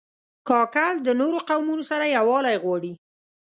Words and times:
کاکړ 0.47 0.93
د 1.05 1.09
نورو 1.19 1.39
قومونو 1.49 1.83
سره 1.91 2.05
یووالی 2.17 2.55
غواړي. 2.63 2.93